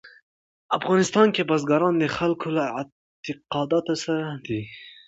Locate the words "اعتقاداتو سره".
2.77-4.25